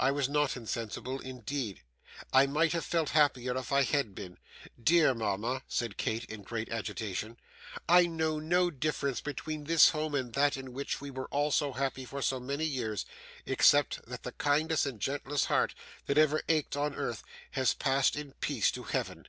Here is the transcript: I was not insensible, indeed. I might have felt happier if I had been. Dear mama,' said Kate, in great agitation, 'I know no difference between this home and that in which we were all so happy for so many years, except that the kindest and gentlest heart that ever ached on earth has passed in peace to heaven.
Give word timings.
I 0.00 0.10
was 0.10 0.28
not 0.28 0.56
insensible, 0.56 1.20
indeed. 1.20 1.82
I 2.32 2.48
might 2.48 2.72
have 2.72 2.84
felt 2.84 3.10
happier 3.10 3.56
if 3.56 3.70
I 3.70 3.84
had 3.84 4.16
been. 4.16 4.36
Dear 4.82 5.14
mama,' 5.14 5.62
said 5.68 5.96
Kate, 5.96 6.24
in 6.24 6.42
great 6.42 6.68
agitation, 6.70 7.36
'I 7.88 8.06
know 8.06 8.40
no 8.40 8.72
difference 8.72 9.20
between 9.20 9.62
this 9.62 9.90
home 9.90 10.16
and 10.16 10.32
that 10.32 10.56
in 10.56 10.72
which 10.72 11.00
we 11.00 11.12
were 11.12 11.28
all 11.28 11.52
so 11.52 11.72
happy 11.72 12.04
for 12.04 12.20
so 12.20 12.40
many 12.40 12.64
years, 12.64 13.06
except 13.46 14.04
that 14.08 14.24
the 14.24 14.32
kindest 14.32 14.86
and 14.86 14.98
gentlest 14.98 15.44
heart 15.46 15.76
that 16.06 16.18
ever 16.18 16.42
ached 16.48 16.76
on 16.76 16.96
earth 16.96 17.22
has 17.52 17.72
passed 17.72 18.16
in 18.16 18.32
peace 18.40 18.72
to 18.72 18.82
heaven. 18.82 19.28